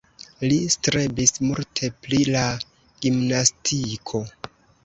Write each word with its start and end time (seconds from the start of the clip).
Li 0.43 0.55
strebis 0.75 1.33
multe 1.49 1.91
pri 2.07 2.23
la 2.37 2.47
gimnastiko. 3.05 4.27